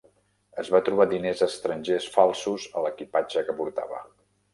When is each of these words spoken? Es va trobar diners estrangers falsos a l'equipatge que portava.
Es 0.61 0.69
va 0.75 0.79
trobar 0.85 1.05
diners 1.11 1.43
estrangers 1.47 2.07
falsos 2.15 2.65
a 2.79 2.83
l'equipatge 2.87 3.45
que 3.51 3.57
portava. 3.61 4.01